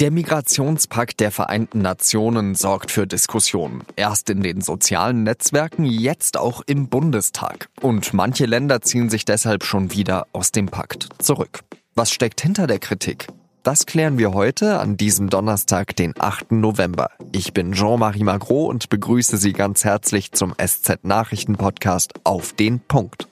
Der 0.00 0.10
Migrationspakt 0.10 1.20
der 1.20 1.30
Vereinten 1.30 1.78
Nationen 1.78 2.56
sorgt 2.56 2.90
für 2.90 3.06
Diskussionen. 3.06 3.84
Erst 3.94 4.28
in 4.28 4.42
den 4.42 4.60
sozialen 4.60 5.22
Netzwerken, 5.22 5.84
jetzt 5.84 6.36
auch 6.36 6.62
im 6.66 6.88
Bundestag. 6.88 7.68
Und 7.80 8.12
manche 8.12 8.46
Länder 8.46 8.80
ziehen 8.80 9.08
sich 9.08 9.24
deshalb 9.24 9.62
schon 9.62 9.92
wieder 9.92 10.26
aus 10.32 10.50
dem 10.50 10.66
Pakt 10.66 11.08
zurück. 11.20 11.60
Was 11.94 12.10
steckt 12.10 12.40
hinter 12.40 12.66
der 12.66 12.80
Kritik? 12.80 13.28
Das 13.62 13.86
klären 13.86 14.18
wir 14.18 14.34
heute 14.34 14.80
an 14.80 14.96
diesem 14.96 15.30
Donnerstag, 15.30 15.94
den 15.94 16.12
8. 16.18 16.50
November. 16.50 17.10
Ich 17.30 17.52
bin 17.52 17.72
Jean-Marie 17.72 18.24
Magro 18.24 18.66
und 18.66 18.90
begrüße 18.90 19.36
Sie 19.36 19.52
ganz 19.52 19.84
herzlich 19.84 20.32
zum 20.32 20.54
SZ 20.60 21.04
Nachrichten 21.04 21.54
Podcast 21.54 22.14
auf 22.24 22.52
den 22.52 22.80
Punkt. 22.80 23.28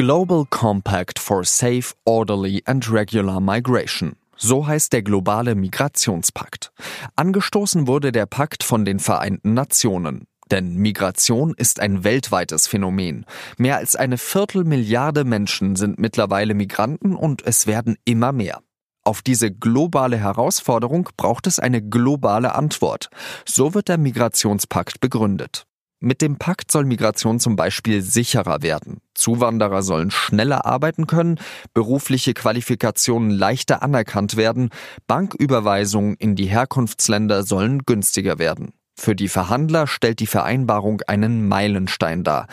Global 0.00 0.46
Compact 0.48 1.18
for 1.18 1.44
Safe, 1.44 1.92
Orderly 2.06 2.62
and 2.64 2.90
Regular 2.90 3.38
Migration. 3.38 4.16
So 4.34 4.66
heißt 4.66 4.94
der 4.94 5.02
globale 5.02 5.54
Migrationspakt. 5.54 6.72
Angestoßen 7.16 7.86
wurde 7.86 8.10
der 8.10 8.24
Pakt 8.24 8.64
von 8.64 8.86
den 8.86 8.98
Vereinten 8.98 9.52
Nationen. 9.52 10.26
Denn 10.50 10.76
Migration 10.76 11.52
ist 11.54 11.80
ein 11.80 12.02
weltweites 12.02 12.66
Phänomen. 12.66 13.26
Mehr 13.58 13.76
als 13.76 13.94
eine 13.94 14.16
Viertelmilliarde 14.16 15.24
Menschen 15.24 15.76
sind 15.76 15.98
mittlerweile 15.98 16.54
Migranten 16.54 17.14
und 17.14 17.46
es 17.46 17.66
werden 17.66 17.98
immer 18.06 18.32
mehr. 18.32 18.62
Auf 19.04 19.20
diese 19.20 19.50
globale 19.50 20.16
Herausforderung 20.16 21.10
braucht 21.18 21.46
es 21.46 21.58
eine 21.58 21.82
globale 21.82 22.54
Antwort. 22.54 23.10
So 23.44 23.74
wird 23.74 23.88
der 23.88 23.98
Migrationspakt 23.98 25.00
begründet. 25.00 25.66
Mit 26.02 26.22
dem 26.22 26.36
Pakt 26.36 26.72
soll 26.72 26.86
Migration 26.86 27.40
zum 27.40 27.56
Beispiel 27.56 28.00
sicherer 28.00 28.62
werden. 28.62 29.02
Zuwanderer 29.14 29.82
sollen 29.82 30.10
schneller 30.10 30.64
arbeiten 30.64 31.06
können, 31.06 31.38
berufliche 31.74 32.32
Qualifikationen 32.32 33.30
leichter 33.30 33.82
anerkannt 33.82 34.38
werden, 34.38 34.70
Banküberweisungen 35.06 36.14
in 36.14 36.36
die 36.36 36.46
Herkunftsländer 36.46 37.42
sollen 37.42 37.80
günstiger 37.84 38.38
werden. 38.38 38.72
Für 38.98 39.14
die 39.14 39.28
Verhandler 39.28 39.86
stellt 39.86 40.20
die 40.20 40.26
Vereinbarung 40.26 41.02
einen 41.06 41.46
Meilenstein 41.46 42.24
dar. 42.24 42.46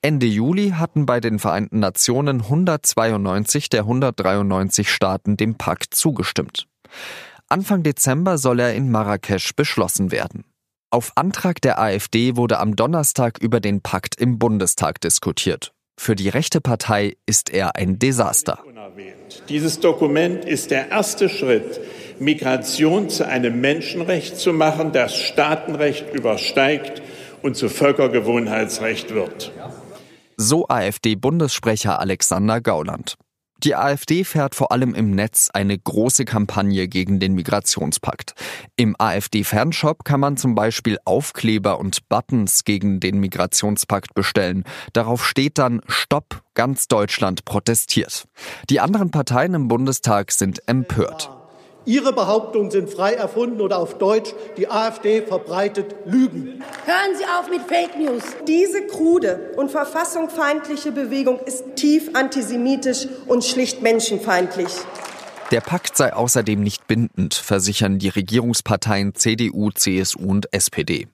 Ende 0.00 0.26
Juli 0.26 0.70
hatten 0.70 1.04
bei 1.04 1.18
den 1.18 1.40
Vereinten 1.40 1.80
Nationen 1.80 2.42
192 2.42 3.68
der 3.68 3.80
193 3.80 4.88
Staaten 4.88 5.36
dem 5.36 5.56
Pakt 5.56 5.94
zugestimmt. 5.94 6.68
Anfang 7.48 7.82
Dezember 7.82 8.38
soll 8.38 8.60
er 8.60 8.74
in 8.74 8.92
Marrakesch 8.92 9.54
beschlossen 9.56 10.12
werden. 10.12 10.44
Auf 10.92 11.12
Antrag 11.14 11.62
der 11.62 11.80
AfD 11.80 12.36
wurde 12.36 12.60
am 12.60 12.76
Donnerstag 12.76 13.38
über 13.38 13.60
den 13.60 13.80
Pakt 13.80 14.14
im 14.20 14.38
Bundestag 14.38 15.00
diskutiert. 15.00 15.72
Für 15.98 16.14
die 16.14 16.28
rechte 16.28 16.60
Partei 16.60 17.16
ist 17.24 17.48
er 17.48 17.76
ein 17.76 17.98
Desaster. 17.98 18.58
Dieses 19.48 19.80
Dokument 19.80 20.44
ist 20.44 20.70
der 20.70 20.90
erste 20.90 21.30
Schritt, 21.30 21.80
Migration 22.18 23.08
zu 23.08 23.26
einem 23.26 23.62
Menschenrecht 23.62 24.36
zu 24.36 24.52
machen, 24.52 24.92
das 24.92 25.16
Staatenrecht 25.16 26.12
übersteigt 26.12 27.00
und 27.40 27.56
zu 27.56 27.70
Völkergewohnheitsrecht 27.70 29.14
wird. 29.14 29.50
So 30.36 30.68
AfD-Bundessprecher 30.68 32.00
Alexander 32.00 32.60
Gauland. 32.60 33.16
Die 33.64 33.76
AfD 33.76 34.24
fährt 34.24 34.54
vor 34.54 34.72
allem 34.72 34.94
im 34.94 35.12
Netz 35.12 35.48
eine 35.52 35.78
große 35.78 36.24
Kampagne 36.24 36.88
gegen 36.88 37.20
den 37.20 37.34
Migrationspakt. 37.34 38.34
Im 38.76 38.96
AfD-Fernshop 38.98 40.04
kann 40.04 40.20
man 40.20 40.36
zum 40.36 40.54
Beispiel 40.54 40.98
Aufkleber 41.04 41.78
und 41.78 42.08
Buttons 42.08 42.64
gegen 42.64 42.98
den 42.98 43.20
Migrationspakt 43.20 44.14
bestellen. 44.14 44.64
Darauf 44.92 45.24
steht 45.24 45.58
dann 45.58 45.80
Stopp, 45.86 46.42
ganz 46.54 46.88
Deutschland 46.88 47.44
protestiert. 47.44 48.26
Die 48.68 48.80
anderen 48.80 49.10
Parteien 49.10 49.54
im 49.54 49.68
Bundestag 49.68 50.32
sind 50.32 50.66
empört. 50.66 51.41
Ihre 51.84 52.12
Behauptungen 52.12 52.70
sind 52.70 52.90
frei 52.90 53.14
erfunden 53.14 53.60
oder 53.60 53.78
auf 53.78 53.98
Deutsch, 53.98 54.32
die 54.56 54.68
AfD 54.68 55.22
verbreitet 55.22 55.96
Lügen. 56.04 56.62
Hören 56.84 57.16
Sie 57.18 57.24
auf 57.24 57.50
mit 57.50 57.62
Fake 57.62 57.98
News. 57.98 58.22
Diese 58.46 58.86
krude 58.86 59.50
und 59.56 59.70
verfassungsfeindliche 59.70 60.92
Bewegung 60.92 61.40
ist 61.40 61.64
tief 61.74 62.10
antisemitisch 62.14 63.08
und 63.26 63.44
schlicht 63.44 63.82
menschenfeindlich. 63.82 64.68
Der 65.50 65.60
Pakt 65.60 65.96
sei 65.96 66.14
außerdem 66.14 66.62
nicht 66.62 66.86
bindend, 66.86 67.34
versichern 67.34 67.98
die 67.98 68.08
Regierungsparteien 68.08 69.14
CDU, 69.14 69.70
CSU 69.70 70.20
und 70.20 70.52
SPD. 70.52 71.08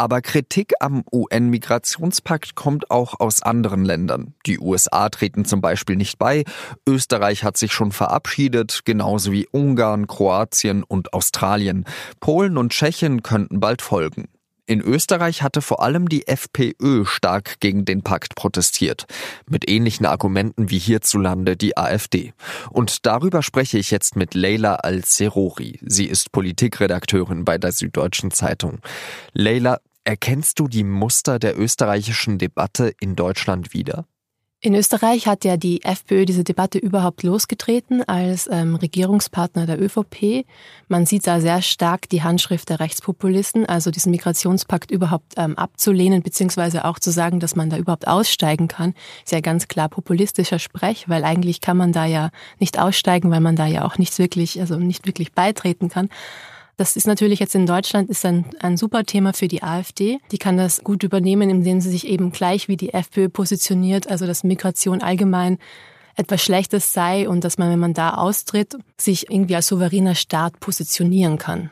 Aber 0.00 0.22
Kritik 0.22 0.72
am 0.80 1.04
UN-Migrationspakt 1.12 2.54
kommt 2.54 2.90
auch 2.90 3.20
aus 3.20 3.42
anderen 3.42 3.84
Ländern. 3.84 4.32
Die 4.46 4.58
USA 4.58 5.10
treten 5.10 5.44
zum 5.44 5.60
Beispiel 5.60 5.96
nicht 5.96 6.18
bei, 6.18 6.44
Österreich 6.88 7.44
hat 7.44 7.58
sich 7.58 7.74
schon 7.74 7.92
verabschiedet, 7.92 8.86
genauso 8.86 9.30
wie 9.30 9.46
Ungarn, 9.52 10.06
Kroatien 10.06 10.84
und 10.84 11.12
Australien. 11.12 11.84
Polen 12.18 12.56
und 12.56 12.72
Tschechien 12.72 13.22
könnten 13.22 13.60
bald 13.60 13.82
folgen. 13.82 14.28
In 14.70 14.80
Österreich 14.80 15.42
hatte 15.42 15.62
vor 15.62 15.82
allem 15.82 16.08
die 16.08 16.28
FPÖ 16.28 17.04
stark 17.04 17.58
gegen 17.58 17.84
den 17.84 18.02
Pakt 18.02 18.36
protestiert, 18.36 19.06
mit 19.50 19.68
ähnlichen 19.68 20.06
Argumenten 20.06 20.70
wie 20.70 20.78
hierzulande 20.78 21.56
die 21.56 21.76
AfD. 21.76 22.32
Und 22.70 23.04
darüber 23.04 23.42
spreche 23.42 23.78
ich 23.78 23.90
jetzt 23.90 24.14
mit 24.14 24.34
Leila 24.34 24.76
Al-Serori. 24.76 25.80
Sie 25.82 26.06
ist 26.06 26.30
Politikredakteurin 26.30 27.44
bei 27.44 27.58
der 27.58 27.72
Süddeutschen 27.72 28.30
Zeitung. 28.30 28.78
Leila, 29.32 29.80
Erkennst 30.04 30.58
du 30.58 30.68
die 30.68 30.84
Muster 30.84 31.38
der 31.38 31.58
österreichischen 31.58 32.38
Debatte 32.38 32.92
in 33.00 33.16
Deutschland 33.16 33.74
wieder? 33.74 34.06
In 34.62 34.74
Österreich 34.74 35.26
hat 35.26 35.46
ja 35.46 35.56
die 35.56 35.82
FPÖ 35.84 36.26
diese 36.26 36.44
Debatte 36.44 36.76
überhaupt 36.76 37.22
losgetreten 37.22 38.02
als 38.06 38.46
ähm, 38.52 38.74
Regierungspartner 38.74 39.64
der 39.64 39.80
ÖVP. 39.80 40.44
Man 40.86 41.06
sieht 41.06 41.26
da 41.26 41.40
sehr 41.40 41.62
stark 41.62 42.10
die 42.10 42.22
Handschrift 42.22 42.68
der 42.68 42.78
Rechtspopulisten, 42.78 43.64
also 43.64 43.90
diesen 43.90 44.10
Migrationspakt 44.10 44.90
überhaupt 44.90 45.32
ähm, 45.38 45.56
abzulehnen, 45.56 46.22
beziehungsweise 46.22 46.84
auch 46.84 46.98
zu 46.98 47.10
sagen, 47.10 47.40
dass 47.40 47.56
man 47.56 47.70
da 47.70 47.78
überhaupt 47.78 48.06
aussteigen 48.06 48.68
kann. 48.68 48.92
Ist 49.24 49.32
ja 49.32 49.40
ganz 49.40 49.66
klar 49.66 49.88
populistischer 49.88 50.58
Sprech, 50.58 51.08
weil 51.08 51.24
eigentlich 51.24 51.62
kann 51.62 51.78
man 51.78 51.92
da 51.92 52.04
ja 52.04 52.28
nicht 52.58 52.78
aussteigen, 52.78 53.30
weil 53.30 53.40
man 53.40 53.56
da 53.56 53.64
ja 53.64 53.86
auch 53.86 53.96
nichts 53.96 54.18
wirklich, 54.18 54.60
also 54.60 54.76
nicht 54.76 55.06
wirklich 55.06 55.32
beitreten 55.32 55.88
kann. 55.88 56.10
Das 56.80 56.96
ist 56.96 57.06
natürlich 57.06 57.40
jetzt 57.40 57.54
in 57.54 57.66
Deutschland 57.66 58.08
ist 58.08 58.24
ein, 58.24 58.46
ein 58.58 58.78
super 58.78 59.04
Thema 59.04 59.34
für 59.34 59.48
die 59.48 59.62
AfD. 59.62 60.18
Die 60.32 60.38
kann 60.38 60.56
das 60.56 60.82
gut 60.82 61.02
übernehmen, 61.02 61.50
indem 61.50 61.82
sie 61.82 61.90
sich 61.90 62.06
eben 62.06 62.32
gleich 62.32 62.68
wie 62.68 62.78
die 62.78 62.94
FPÖ 62.94 63.28
positioniert, 63.28 64.10
also 64.10 64.26
dass 64.26 64.44
Migration 64.44 65.02
allgemein 65.02 65.58
etwas 66.16 66.42
Schlechtes 66.42 66.94
sei 66.94 67.28
und 67.28 67.44
dass 67.44 67.58
man, 67.58 67.70
wenn 67.70 67.80
man 67.80 67.92
da 67.92 68.14
austritt, 68.14 68.78
sich 68.96 69.30
irgendwie 69.30 69.56
als 69.56 69.66
souveräner 69.66 70.14
Staat 70.14 70.58
positionieren 70.58 71.36
kann. 71.36 71.70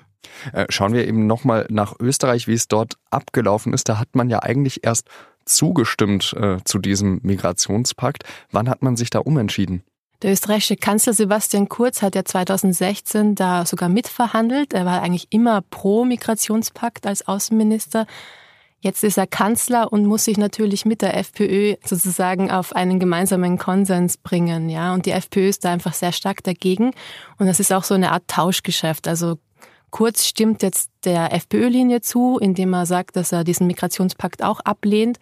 Äh, 0.52 0.66
schauen 0.68 0.92
wir 0.92 1.08
eben 1.08 1.26
nochmal 1.26 1.64
nach 1.70 1.94
Österreich, 1.98 2.46
wie 2.46 2.52
es 2.52 2.68
dort 2.68 2.98
abgelaufen 3.10 3.72
ist. 3.72 3.88
Da 3.88 3.98
hat 3.98 4.14
man 4.14 4.28
ja 4.28 4.42
eigentlich 4.42 4.84
erst 4.84 5.08
zugestimmt 5.46 6.34
äh, 6.38 6.58
zu 6.66 6.78
diesem 6.78 7.20
Migrationspakt. 7.22 8.24
Wann 8.52 8.68
hat 8.68 8.82
man 8.82 8.98
sich 8.98 9.08
da 9.08 9.20
umentschieden? 9.20 9.84
Der 10.22 10.32
österreichische 10.32 10.76
Kanzler 10.76 11.12
Sebastian 11.12 11.68
Kurz 11.68 12.02
hat 12.02 12.16
ja 12.16 12.24
2016 12.24 13.36
da 13.36 13.64
sogar 13.64 13.88
mitverhandelt. 13.88 14.72
Er 14.72 14.84
war 14.84 15.00
eigentlich 15.00 15.28
immer 15.30 15.62
pro 15.62 16.04
Migrationspakt 16.04 17.06
als 17.06 17.28
Außenminister. 17.28 18.06
Jetzt 18.80 19.04
ist 19.04 19.16
er 19.16 19.26
Kanzler 19.26 19.92
und 19.92 20.06
muss 20.06 20.24
sich 20.24 20.36
natürlich 20.36 20.84
mit 20.84 21.02
der 21.02 21.16
FPÖ 21.16 21.74
sozusagen 21.84 22.50
auf 22.50 22.74
einen 22.74 22.98
gemeinsamen 23.00 23.58
Konsens 23.58 24.16
bringen, 24.16 24.68
ja. 24.68 24.92
Und 24.94 25.06
die 25.06 25.10
FPÖ 25.12 25.48
ist 25.48 25.64
da 25.64 25.72
einfach 25.72 25.94
sehr 25.94 26.12
stark 26.12 26.42
dagegen. 26.44 26.92
Und 27.38 27.46
das 27.46 27.60
ist 27.60 27.72
auch 27.72 27.84
so 27.84 27.94
eine 27.94 28.12
Art 28.12 28.28
Tauschgeschäft. 28.28 29.08
Also 29.08 29.38
Kurz 29.90 30.26
stimmt 30.26 30.62
jetzt 30.62 30.90
der 31.04 31.32
FPÖ-Linie 31.32 32.02
zu, 32.02 32.38
indem 32.38 32.74
er 32.74 32.84
sagt, 32.84 33.16
dass 33.16 33.32
er 33.32 33.42
diesen 33.42 33.66
Migrationspakt 33.66 34.42
auch 34.42 34.60
ablehnt. 34.60 35.18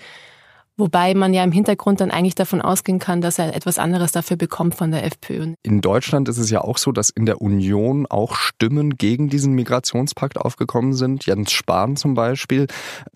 Wobei 0.79 1.15
man 1.15 1.33
ja 1.33 1.43
im 1.43 1.53
Hintergrund 1.53 2.03
dann 2.03 2.11
eigentlich 2.11 2.35
davon 2.35 2.61
ausgehen 2.61 2.99
kann, 2.99 3.23
dass 3.23 3.39
er 3.39 3.57
etwas 3.57 3.79
anderes 3.79 4.13
dafür 4.13 4.37
bekommt 4.37 4.75
von 4.75 4.91
der 4.91 5.05
FPÖ. 5.05 5.55
In 5.63 5.81
Deutschland 5.81 6.29
ist 6.29 6.37
es 6.37 6.51
ja 6.51 6.61
auch 6.61 6.77
so, 6.77 6.93
dass 6.93 7.09
in 7.09 7.25
der 7.25 7.41
Union 7.41 8.07
auch 8.07 8.37
Stimmen 8.37 8.97
gegen 8.97 9.31
diesen 9.31 9.55
Migrationspakt 9.55 10.37
aufgekommen 10.39 10.93
sind. 10.93 11.25
Jens 11.25 11.53
Spahn 11.53 11.97
zum 11.97 12.13
Beispiel. 12.15 12.67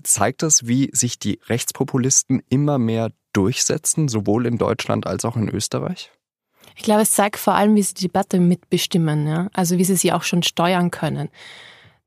Zeigt 0.02 0.43
das, 0.43 0.67
wie 0.67 0.90
sich 0.94 1.19
die 1.19 1.38
Rechtspopulisten 1.49 2.43
immer 2.49 2.79
mehr 2.79 3.11
durchsetzen, 3.35 4.08
sowohl 4.08 4.46
in 4.46 4.56
Deutschland 4.56 5.06
als 5.06 5.26
auch 5.26 5.37
in 5.37 5.49
Österreich? 5.49 6.11
Ich 6.76 6.82
glaube, 6.82 7.02
es 7.02 7.12
zeigt 7.12 7.37
vor 7.37 7.55
allem, 7.55 7.75
wie 7.75 7.82
sie 7.82 7.93
die 7.93 8.06
Debatte 8.06 8.40
mitbestimmen, 8.40 9.26
ja? 9.26 9.49
also 9.52 9.76
wie 9.76 9.85
sie 9.85 9.96
sie 9.96 10.12
auch 10.14 10.23
schon 10.23 10.43
steuern 10.43 10.90
können. 10.90 11.29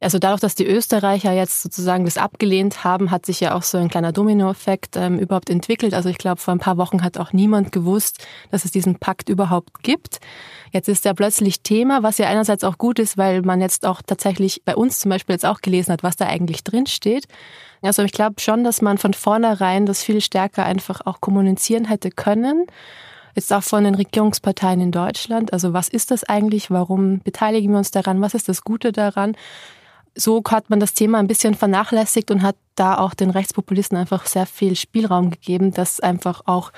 Also 0.04 0.20
dadurch, 0.20 0.42
dass 0.42 0.56
die 0.56 0.68
Österreicher 0.68 1.32
jetzt 1.32 1.62
sozusagen 1.62 2.06
das 2.06 2.18
abgelehnt 2.18 2.84
haben, 2.84 3.10
hat 3.10 3.26
sich 3.26 3.40
ja 3.40 3.56
auch 3.56 3.64
so 3.64 3.78
ein 3.78 3.90
kleiner 3.90 4.12
Dominoeffekt 4.12 4.98
ähm, 4.98 5.18
überhaupt 5.18 5.50
entwickelt. 5.50 5.94
Also 5.94 6.10
ich 6.10 6.18
glaube, 6.18 6.42
vor 6.42 6.54
ein 6.54 6.60
paar 6.60 6.78
Wochen 6.78 7.04
hat 7.04 7.18
auch 7.18 7.34
niemand 7.34 7.72
gewusst, 7.72 8.26
dass 8.52 8.66
es 8.66 8.72
diesen 8.72 9.00
Pakt 9.00 9.30
überhaupt 9.30 9.82
gibt. 9.82 10.20
Jetzt 10.72 10.90
ist 10.90 11.06
er 11.06 11.14
plötzlich 11.14 11.62
Thema, 11.62 12.04
was 12.04 12.18
ja 12.18 12.28
einerseits 12.28 12.64
auch 12.64 12.78
gut 12.78 13.00
ist, 13.00 13.18
weil 13.18 13.42
man 13.42 13.62
jetzt 13.62 13.86
auch 13.86 14.02
tatsächlich 14.06 14.62
bei 14.66 14.76
uns 14.76 15.00
zum 15.00 15.10
Beispiel 15.10 15.34
jetzt 15.34 15.46
auch 15.46 15.62
gelesen 15.62 15.94
hat, 15.94 16.04
was 16.04 16.16
da 16.16 16.26
eigentlich 16.26 16.64
drin 16.64 16.86
steht. 16.86 17.26
Also 17.82 18.04
ich 18.04 18.12
glaube 18.12 18.40
schon, 18.40 18.64
dass 18.64 18.82
man 18.82 18.98
von 18.98 19.14
vornherein 19.14 19.86
das 19.86 20.04
viel 20.04 20.22
stärker 20.22 20.66
einfach 20.66 21.02
auch 21.06 21.22
kommunizieren 21.22 21.86
hätte 21.86 22.12
können 22.12 22.66
jetzt 23.36 23.52
auch 23.52 23.64
von 23.64 23.84
den 23.84 23.96
Regierungsparteien 23.96 24.80
in 24.80 24.92
Deutschland. 24.92 25.54
Also 25.54 25.74
was 25.74 25.88
ist 25.90 26.12
das 26.12 26.24
eigentlich? 26.24 26.70
Warum 26.70 27.20
beteiligen 27.20 27.72
wir 27.72 27.80
uns 27.80 27.92
daran? 27.92 28.22
Was 28.22 28.34
ist 28.34 28.50
das 28.50 28.64
Gute 28.64 28.92
daran? 28.92 29.36
So 30.16 30.44
hat 30.48 30.70
man 30.70 30.80
das 30.80 30.94
Thema 30.94 31.20
ein 31.20 31.28
bisschen 31.28 31.56
vernachlässigt 31.56 32.30
und 32.30 32.44
hat 32.44 32.56
da 32.76 32.98
auch 32.98 33.14
den 33.14 33.30
Rechtspopulisten 33.30 33.98
einfach 33.98 34.26
sehr 34.26 34.46
viel 34.46 34.76
Spielraum 34.76 35.32
gegeben, 35.32 35.72
das 35.72 36.00
einfach 36.00 36.42
auch 36.46 36.72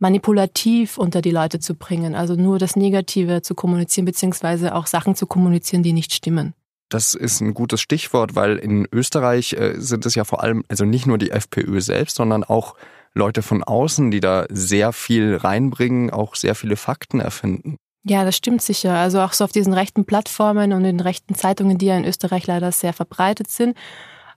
manipulativ 0.00 0.98
unter 0.98 1.22
die 1.22 1.30
Leute 1.30 1.60
zu 1.60 1.74
bringen. 1.74 2.14
Also 2.14 2.34
nur 2.34 2.58
das 2.58 2.74
Negative 2.74 3.42
zu 3.42 3.54
kommunizieren, 3.54 4.06
beziehungsweise 4.06 4.74
auch 4.74 4.86
Sachen 4.86 5.14
zu 5.14 5.26
kommunizieren, 5.26 5.82
die 5.82 5.92
nicht 5.92 6.12
stimmen. 6.12 6.54
Das 6.88 7.14
ist 7.14 7.40
ein 7.40 7.54
gutes 7.54 7.80
Stichwort, 7.80 8.34
weil 8.34 8.56
in 8.56 8.88
Österreich 8.90 9.52
äh, 9.52 9.74
sind 9.76 10.06
es 10.06 10.16
ja 10.16 10.24
vor 10.24 10.42
allem, 10.42 10.64
also 10.68 10.84
nicht 10.84 11.06
nur 11.06 11.18
die 11.18 11.30
FPÖ 11.30 11.80
selbst, 11.80 12.16
sondern 12.16 12.42
auch 12.42 12.74
Leute 13.14 13.42
von 13.42 13.62
außen, 13.62 14.10
die 14.10 14.20
da 14.20 14.46
sehr 14.50 14.92
viel 14.92 15.36
reinbringen, 15.36 16.10
auch 16.10 16.34
sehr 16.34 16.56
viele 16.56 16.76
Fakten 16.76 17.20
erfinden. 17.20 17.76
Ja, 18.02 18.24
das 18.24 18.36
stimmt 18.36 18.62
sicher. 18.62 18.94
Also 18.94 19.20
auch 19.20 19.32
so 19.32 19.44
auf 19.44 19.52
diesen 19.52 19.74
rechten 19.74 20.06
Plattformen 20.06 20.72
und 20.72 20.84
den 20.84 21.00
rechten 21.00 21.34
Zeitungen, 21.34 21.76
die 21.76 21.86
ja 21.86 21.96
in 21.96 22.04
Österreich 22.04 22.46
leider 22.46 22.72
sehr 22.72 22.92
verbreitet 22.92 23.50
sind, 23.50 23.76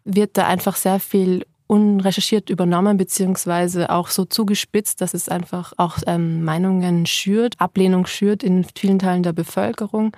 wird 0.03 0.37
da 0.37 0.47
einfach 0.47 0.75
sehr 0.75 0.99
viel 0.99 1.45
unrecherchiert 1.67 2.49
übernommen, 2.49 2.97
beziehungsweise 2.97 3.89
auch 3.89 4.09
so 4.09 4.25
zugespitzt, 4.25 4.99
dass 4.99 5.13
es 5.13 5.29
einfach 5.29 5.73
auch 5.77 5.97
ähm, 6.05 6.43
Meinungen 6.43 7.05
schürt, 7.05 7.55
Ablehnung 7.59 8.05
schürt 8.05 8.43
in 8.43 8.65
vielen 8.75 8.99
Teilen 8.99 9.23
der 9.23 9.33
Bevölkerung. 9.33 10.15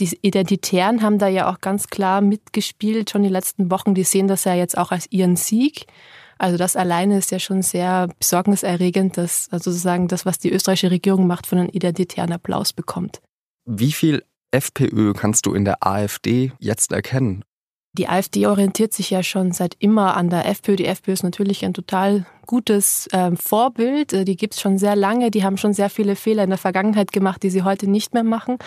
Die 0.00 0.18
Identitären 0.22 1.02
haben 1.02 1.18
da 1.18 1.28
ja 1.28 1.50
auch 1.52 1.60
ganz 1.60 1.88
klar 1.88 2.20
mitgespielt, 2.20 3.10
schon 3.10 3.22
die 3.22 3.28
letzten 3.28 3.70
Wochen. 3.70 3.94
Die 3.94 4.04
sehen 4.04 4.28
das 4.28 4.44
ja 4.44 4.54
jetzt 4.54 4.78
auch 4.78 4.92
als 4.92 5.06
ihren 5.10 5.36
Sieg. 5.36 5.86
Also 6.38 6.56
das 6.56 6.76
alleine 6.76 7.18
ist 7.18 7.30
ja 7.30 7.38
schon 7.38 7.62
sehr 7.62 8.08
besorgniserregend, 8.18 9.16
dass 9.16 9.48
also 9.50 9.70
sozusagen 9.70 10.08
das, 10.08 10.24
was 10.24 10.38
die 10.38 10.52
österreichische 10.52 10.90
Regierung 10.90 11.26
macht, 11.26 11.46
von 11.46 11.58
einem 11.58 11.68
identitären 11.70 12.32
Applaus 12.32 12.72
bekommt. 12.72 13.20
Wie 13.64 13.92
viel 13.92 14.24
FPÖ 14.50 15.12
kannst 15.12 15.46
du 15.46 15.54
in 15.54 15.64
der 15.64 15.86
AfD 15.86 16.52
jetzt 16.58 16.92
erkennen? 16.92 17.44
Die 17.98 18.08
AfD 18.08 18.46
orientiert 18.46 18.92
sich 18.92 19.10
ja 19.10 19.22
schon 19.22 19.52
seit 19.52 19.74
immer 19.80 20.16
an 20.16 20.30
der 20.30 20.46
FPÖ. 20.46 20.76
Die 20.76 20.86
FPÖ 20.86 21.12
ist 21.12 21.24
natürlich 21.24 21.64
ein 21.64 21.74
total 21.74 22.26
gutes 22.46 23.08
ähm, 23.12 23.36
Vorbild. 23.36 24.12
Äh, 24.12 24.24
die 24.24 24.36
gibt's 24.36 24.60
schon 24.60 24.78
sehr 24.78 24.94
lange. 24.94 25.30
Die 25.30 25.42
haben 25.42 25.56
schon 25.56 25.72
sehr 25.72 25.90
viele 25.90 26.14
Fehler 26.14 26.44
in 26.44 26.50
der 26.50 26.58
Vergangenheit 26.58 27.12
gemacht, 27.12 27.42
die 27.42 27.50
sie 27.50 27.62
heute 27.62 27.90
nicht 27.90 28.14
mehr 28.14 28.22
machen. 28.22 28.58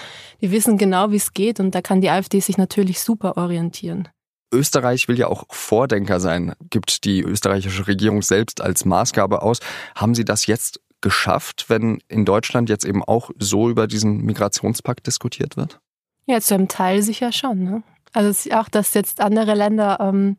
Die 0.41 0.51
wissen 0.51 0.77
genau, 0.77 1.12
wie 1.12 1.17
es 1.17 1.33
geht 1.33 1.59
und 1.59 1.74
da 1.74 1.81
kann 1.81 2.01
die 2.01 2.09
AfD 2.09 2.41
sich 2.41 2.57
natürlich 2.57 3.00
super 3.00 3.38
orientieren. 3.38 4.09
Österreich 4.51 5.07
will 5.07 5.18
ja 5.18 5.27
auch 5.27 5.45
Vordenker 5.50 6.19
sein, 6.19 6.53
gibt 6.69 7.06
die 7.06 7.21
österreichische 7.21 7.88
Regierung 7.88 8.21
selbst 8.21 8.62
als 8.62 8.86
Maßgabe 8.86 9.42
aus. 9.42 9.59
Haben 9.95 10.15
Sie 10.15 10.25
das 10.25 10.45
jetzt 10.45 10.81
geschafft, 11.01 11.65
wenn 11.68 12.01
in 12.07 12.25
Deutschland 12.25 12.69
jetzt 12.69 12.86
eben 12.86 13.03
auch 13.03 13.31
so 13.38 13.69
über 13.69 13.88
diesen 13.88 14.18
Migrationspakt 14.21 15.07
diskutiert 15.07 15.57
wird? 15.57 15.80
Ja, 16.25 16.39
zu 16.39 16.53
einem 16.53 16.68
Teil 16.68 17.01
sicher 17.01 17.31
schon. 17.31 17.63
Ne? 17.63 17.83
Also 18.13 18.51
auch, 18.51 18.69
dass 18.69 18.94
jetzt 18.94 19.21
andere 19.21 19.56
Länder 19.56 20.00
ähm, 20.00 20.38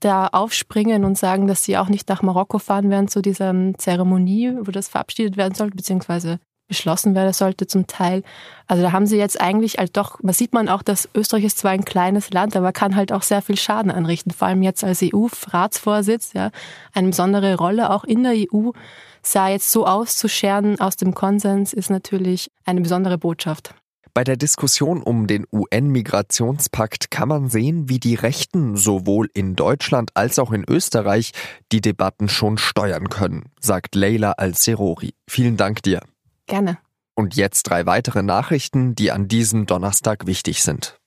da 0.00 0.26
aufspringen 0.28 1.04
und 1.04 1.16
sagen, 1.16 1.46
dass 1.46 1.64
sie 1.64 1.78
auch 1.78 1.88
nicht 1.88 2.08
nach 2.08 2.22
Marokko 2.22 2.58
fahren 2.58 2.90
werden 2.90 3.08
zu 3.08 3.22
dieser 3.22 3.54
Zeremonie, 3.76 4.52
wo 4.60 4.70
das 4.70 4.88
verabschiedet 4.88 5.36
werden 5.36 5.54
sollte, 5.54 5.76
beziehungsweise 5.76 6.40
beschlossen 6.70 7.14
werden 7.14 7.34
sollte 7.34 7.66
zum 7.66 7.86
Teil. 7.86 8.22
Also 8.66 8.82
da 8.82 8.92
haben 8.92 9.06
sie 9.06 9.18
jetzt 9.18 9.38
eigentlich 9.40 9.76
halt 9.76 9.96
doch, 9.96 10.18
da 10.22 10.32
sieht 10.32 10.54
man 10.54 10.68
auch, 10.68 10.82
dass 10.82 11.08
Österreich 11.14 11.44
ist 11.44 11.58
zwar 11.58 11.72
ein 11.72 11.84
kleines 11.84 12.30
Land, 12.30 12.56
aber 12.56 12.72
kann 12.72 12.96
halt 12.96 13.12
auch 13.12 13.22
sehr 13.22 13.42
viel 13.42 13.58
Schaden 13.58 13.90
anrichten. 13.90 14.32
Vor 14.32 14.48
allem 14.48 14.62
jetzt 14.62 14.82
als 14.82 15.02
EU-Ratsvorsitz, 15.02 16.32
ja, 16.32 16.50
eine 16.94 17.08
besondere 17.08 17.56
Rolle 17.56 17.90
auch 17.90 18.04
in 18.04 18.22
der 18.22 18.34
EU 18.52 18.70
sah 19.22 19.48
jetzt 19.48 19.70
so 19.70 19.86
auszuscheren 19.86 20.80
aus 20.80 20.96
dem 20.96 21.14
Konsens 21.14 21.74
ist 21.74 21.90
natürlich 21.90 22.50
eine 22.64 22.80
besondere 22.80 23.18
Botschaft. 23.18 23.74
Bei 24.12 24.24
der 24.24 24.36
Diskussion 24.36 25.02
um 25.02 25.28
den 25.28 25.46
UN-Migrationspakt 25.52 27.10
kann 27.12 27.28
man 27.28 27.48
sehen, 27.48 27.88
wie 27.88 28.00
die 28.00 28.16
Rechten 28.16 28.76
sowohl 28.76 29.28
in 29.34 29.54
Deutschland 29.54 30.10
als 30.14 30.40
auch 30.40 30.50
in 30.50 30.64
Österreich 30.68 31.30
die 31.70 31.80
Debatten 31.80 32.28
schon 32.28 32.58
steuern 32.58 33.08
können, 33.08 33.44
sagt 33.60 33.94
Leila 33.94 34.32
Al-Serori. 34.32 35.14
Vielen 35.28 35.56
Dank 35.56 35.82
dir. 35.82 36.00
Gerne. 36.50 36.78
Und 37.14 37.36
jetzt 37.36 37.62
drei 37.62 37.86
weitere 37.86 38.22
Nachrichten, 38.22 38.96
die 38.96 39.12
an 39.12 39.28
diesem 39.28 39.66
Donnerstag 39.66 40.26
wichtig 40.26 40.62
sind. 40.62 40.98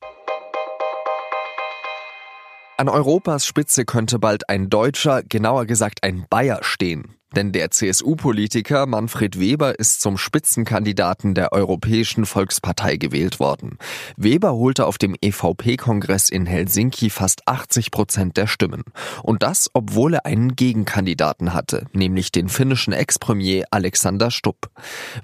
An 2.78 2.88
Europas 2.88 3.46
Spitze 3.46 3.84
könnte 3.84 4.20
bald 4.20 4.50
ein 4.50 4.70
Deutscher, 4.70 5.22
genauer 5.22 5.66
gesagt 5.66 6.04
ein 6.04 6.26
Bayer 6.30 6.60
stehen. 6.64 7.18
Denn 7.36 7.52
der 7.52 7.72
CSU-Politiker 7.72 8.86
Manfred 8.86 9.40
Weber 9.40 9.80
ist 9.80 10.02
zum 10.02 10.18
Spitzenkandidaten 10.18 11.34
der 11.34 11.52
Europäischen 11.52 12.26
Volkspartei 12.26 12.98
gewählt 12.98 13.40
worden. 13.40 13.78
Weber 14.18 14.54
holte 14.54 14.86
auf 14.86 14.98
dem 14.98 15.16
EVP-Kongress 15.20 16.30
in 16.30 16.46
Helsinki 16.46 17.10
fast 17.10 17.48
80 17.48 17.92
Prozent 17.92 18.38
der 18.38 18.48
Stimmen. 18.48 18.84
Und 19.24 19.44
das, 19.44 19.70
obwohl 19.74 20.16
er 20.16 20.26
einen 20.26 20.56
Gegenkandidaten 20.56 21.54
hatte, 21.54 21.86
nämlich 21.94 22.32
den 22.32 22.50
finnischen 22.50 22.94
Ex-Premier 22.94 23.66
Alexander 23.72 24.32
Stubb. 24.32 24.70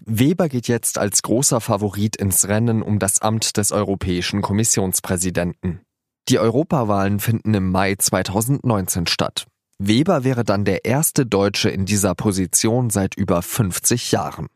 Weber 0.05 0.49
geht 0.49 0.67
jetzt 0.67 0.97
als 0.97 1.21
großer 1.21 1.61
Favorit 1.61 2.15
ins 2.15 2.47
Rennen 2.47 2.81
um 2.81 2.99
das 2.99 3.21
Amt 3.21 3.57
des 3.57 3.71
Europäischen 3.71 4.41
Kommissionspräsidenten. 4.41 5.81
Die 6.29 6.37
Europawahlen 6.37 7.19
finden 7.19 7.55
im 7.55 7.71
Mai 7.71 7.95
2019 7.95 9.07
statt. 9.07 9.47
Weber 9.81 10.25
wäre 10.25 10.43
dann 10.43 10.65
der 10.65 10.83
erste 10.83 11.25
Deutsche 11.25 11.69
in 11.69 11.85
dieser 11.85 12.13
Position 12.13 12.89
seit 12.89 13.15
über 13.15 13.41
50 13.41 14.11
Jahren. 14.11 14.47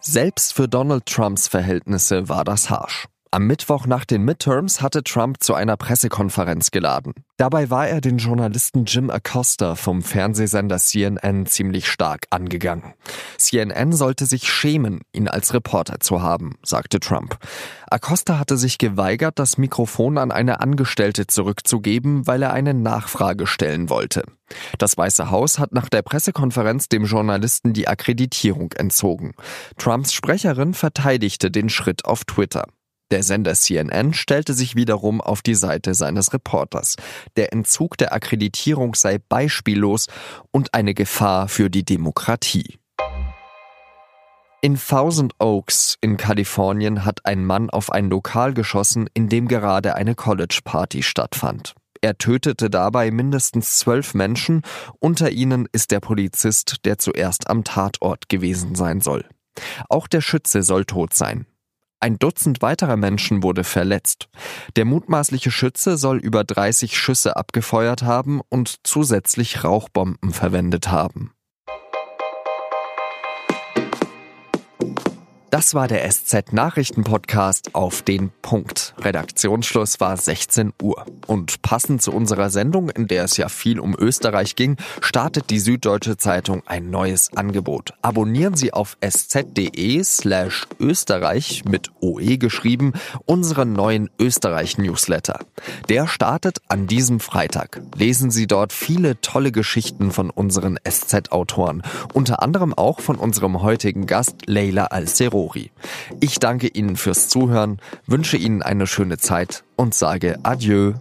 Selbst 0.00 0.54
für 0.54 0.68
Donald 0.68 1.04
Trumps 1.04 1.48
Verhältnisse 1.48 2.30
war 2.30 2.44
das 2.44 2.70
harsch. 2.70 3.08
Am 3.30 3.46
Mittwoch 3.46 3.86
nach 3.86 4.06
den 4.06 4.24
Midterms 4.24 4.80
hatte 4.80 5.04
Trump 5.04 5.42
zu 5.42 5.52
einer 5.52 5.76
Pressekonferenz 5.76 6.70
geladen. 6.70 7.12
Dabei 7.36 7.68
war 7.68 7.86
er 7.86 8.00
den 8.00 8.16
Journalisten 8.16 8.86
Jim 8.86 9.10
Acosta 9.10 9.74
vom 9.74 10.00
Fernsehsender 10.00 10.78
CNN 10.78 11.44
ziemlich 11.44 11.88
stark 11.88 12.26
angegangen. 12.30 12.94
CNN 13.36 13.92
sollte 13.92 14.24
sich 14.24 14.50
schämen, 14.50 15.02
ihn 15.12 15.28
als 15.28 15.52
Reporter 15.52 16.00
zu 16.00 16.22
haben, 16.22 16.56
sagte 16.64 17.00
Trump. 17.00 17.36
Acosta 17.90 18.38
hatte 18.38 18.56
sich 18.56 18.78
geweigert, 18.78 19.38
das 19.38 19.58
Mikrofon 19.58 20.16
an 20.16 20.32
eine 20.32 20.60
Angestellte 20.60 21.26
zurückzugeben, 21.26 22.26
weil 22.26 22.42
er 22.42 22.54
eine 22.54 22.72
Nachfrage 22.72 23.46
stellen 23.46 23.90
wollte. 23.90 24.24
Das 24.78 24.96
Weiße 24.96 25.30
Haus 25.30 25.58
hat 25.58 25.72
nach 25.72 25.90
der 25.90 26.00
Pressekonferenz 26.00 26.88
dem 26.88 27.04
Journalisten 27.04 27.74
die 27.74 27.88
Akkreditierung 27.88 28.72
entzogen. 28.72 29.34
Trumps 29.76 30.14
Sprecherin 30.14 30.72
verteidigte 30.72 31.50
den 31.50 31.68
Schritt 31.68 32.06
auf 32.06 32.24
Twitter. 32.24 32.64
Der 33.10 33.22
Sender 33.22 33.54
CNN 33.54 34.12
stellte 34.12 34.52
sich 34.52 34.76
wiederum 34.76 35.20
auf 35.20 35.40
die 35.40 35.54
Seite 35.54 35.94
seines 35.94 36.32
Reporters. 36.34 36.96
Der 37.36 37.52
Entzug 37.52 37.96
der 37.96 38.12
Akkreditierung 38.12 38.94
sei 38.94 39.18
beispiellos 39.18 40.08
und 40.50 40.74
eine 40.74 40.92
Gefahr 40.92 41.48
für 41.48 41.70
die 41.70 41.84
Demokratie. 41.84 42.78
In 44.60 44.76
Thousand 44.76 45.34
Oaks 45.38 45.96
in 46.00 46.16
Kalifornien 46.16 47.04
hat 47.04 47.24
ein 47.24 47.44
Mann 47.44 47.70
auf 47.70 47.92
ein 47.92 48.10
Lokal 48.10 48.54
geschossen, 48.54 49.08
in 49.14 49.28
dem 49.28 49.46
gerade 49.46 49.94
eine 49.94 50.14
College-Party 50.14 51.02
stattfand. 51.02 51.74
Er 52.00 52.18
tötete 52.18 52.68
dabei 52.68 53.10
mindestens 53.10 53.78
zwölf 53.78 54.14
Menschen, 54.14 54.62
unter 54.98 55.30
ihnen 55.30 55.68
ist 55.72 55.90
der 55.90 56.00
Polizist, 56.00 56.84
der 56.84 56.98
zuerst 56.98 57.48
am 57.48 57.64
Tatort 57.64 58.28
gewesen 58.28 58.74
sein 58.74 59.00
soll. 59.00 59.24
Auch 59.88 60.06
der 60.08 60.20
Schütze 60.20 60.62
soll 60.62 60.84
tot 60.84 61.14
sein. 61.14 61.46
Ein 62.00 62.18
Dutzend 62.18 62.62
weiterer 62.62 62.96
Menschen 62.96 63.42
wurde 63.42 63.64
verletzt. 63.64 64.28
Der 64.76 64.84
mutmaßliche 64.84 65.50
Schütze 65.50 65.96
soll 65.96 66.18
über 66.18 66.44
30 66.44 66.96
Schüsse 66.96 67.36
abgefeuert 67.36 68.02
haben 68.02 68.40
und 68.48 68.76
zusätzlich 68.84 69.64
Rauchbomben 69.64 70.32
verwendet 70.32 70.88
haben. 70.88 71.32
Das 75.50 75.72
war 75.72 75.88
der 75.88 76.06
SZ 76.10 76.52
Nachrichten 76.52 77.04
Podcast 77.04 77.74
auf 77.74 78.02
den 78.02 78.30
Punkt. 78.42 78.92
Redaktionsschluss 78.98 79.98
war 79.98 80.14
16 80.14 80.74
Uhr. 80.82 81.06
Und 81.26 81.62
passend 81.62 82.02
zu 82.02 82.12
unserer 82.12 82.50
Sendung, 82.50 82.90
in 82.90 83.08
der 83.08 83.24
es 83.24 83.38
ja 83.38 83.48
viel 83.48 83.80
um 83.80 83.96
Österreich 83.98 84.56
ging, 84.56 84.76
startet 85.00 85.48
die 85.48 85.58
Süddeutsche 85.58 86.18
Zeitung 86.18 86.62
ein 86.66 86.90
neues 86.90 87.34
Angebot. 87.34 87.94
Abonnieren 88.02 88.56
Sie 88.56 88.74
auf 88.74 88.98
sz.de 89.00 90.04
slash 90.04 90.66
Österreich 90.80 91.64
mit 91.64 91.92
OE 92.02 92.36
geschrieben 92.36 92.92
unseren 93.24 93.72
neuen 93.72 94.10
Österreich 94.18 94.76
Newsletter. 94.76 95.40
Der 95.88 96.08
startet 96.08 96.58
an 96.68 96.86
diesem 96.86 97.20
Freitag. 97.20 97.80
Lesen 97.96 98.30
Sie 98.30 98.46
dort 98.46 98.74
viele 98.74 99.18
tolle 99.22 99.50
Geschichten 99.50 100.10
von 100.10 100.28
unseren 100.28 100.78
SZ-Autoren. 100.86 101.82
Unter 102.12 102.42
anderem 102.42 102.74
auch 102.74 103.00
von 103.00 103.16
unserem 103.16 103.62
heutigen 103.62 104.04
Gast 104.04 104.42
Leila 104.44 104.86
Alcero. 104.86 105.37
Fori. 105.38 105.70
Ich 106.18 106.40
danke 106.40 106.66
Ihnen 106.66 106.96
fürs 106.96 107.28
Zuhören, 107.28 107.78
wünsche 108.08 108.36
Ihnen 108.36 108.60
eine 108.60 108.88
schöne 108.88 109.18
Zeit 109.18 109.62
und 109.76 109.94
sage 109.94 110.40
Adieu. 110.42 110.94